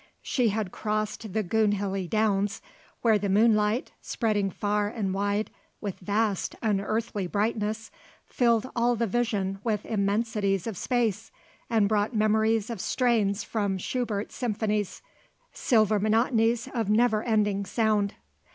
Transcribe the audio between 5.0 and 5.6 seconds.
wide